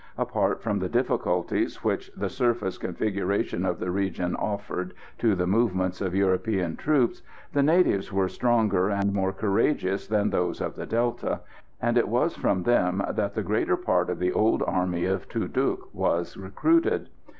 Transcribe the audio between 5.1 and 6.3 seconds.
to the movements of